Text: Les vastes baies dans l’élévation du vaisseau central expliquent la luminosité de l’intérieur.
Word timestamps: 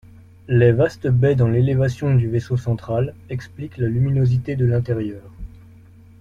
Les 0.47 0.71
vastes 0.71 1.05
baies 1.07 1.35
dans 1.35 1.47
l’élévation 1.47 2.15
du 2.15 2.27
vaisseau 2.27 2.57
central 2.57 3.13
expliquent 3.29 3.77
la 3.77 3.87
luminosité 3.87 4.55
de 4.55 4.65
l’intérieur. 4.65 5.21